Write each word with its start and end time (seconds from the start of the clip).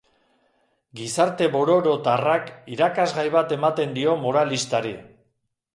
Gizarte 1.01 1.49
bororotarrak 1.57 2.49
irakasgai 2.77 3.29
bat 3.39 3.55
ematen 3.61 3.97
dio 4.01 4.19
moralistari. 4.27 4.99